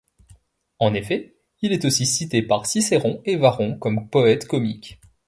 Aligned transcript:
En 0.79 0.95
effet, 0.95 1.35
il 1.61 1.73
est 1.73 1.85
aussi 1.85 2.07
cité 2.07 2.41
par 2.41 2.65
Cicéron 2.65 3.21
et 3.23 3.35
Varron 3.35 3.77
comme 3.77 4.09
poète 4.09 4.47
comique. 4.47 4.99